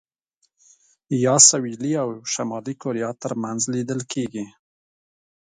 [1.25, 4.45] یا سوېلي او شمالي کوریا ترمنځ لیدل کېږي.